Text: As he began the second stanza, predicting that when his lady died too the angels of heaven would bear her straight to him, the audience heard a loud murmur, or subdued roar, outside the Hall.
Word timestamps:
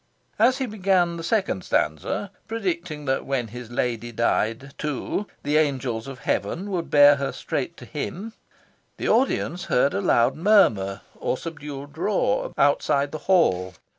As 0.39 0.57
he 0.57 0.65
began 0.65 1.17
the 1.17 1.23
second 1.23 1.63
stanza, 1.63 2.31
predicting 2.47 3.05
that 3.05 3.23
when 3.23 3.49
his 3.49 3.69
lady 3.69 4.11
died 4.11 4.73
too 4.79 5.27
the 5.43 5.57
angels 5.57 6.07
of 6.07 6.21
heaven 6.21 6.71
would 6.71 6.89
bear 6.89 7.17
her 7.17 7.31
straight 7.31 7.77
to 7.77 7.85
him, 7.85 8.33
the 8.97 9.07
audience 9.07 9.65
heard 9.65 9.93
a 9.93 10.01
loud 10.01 10.35
murmur, 10.35 11.01
or 11.19 11.37
subdued 11.37 11.99
roar, 11.99 12.51
outside 12.57 13.11
the 13.11 13.19
Hall. 13.29 13.75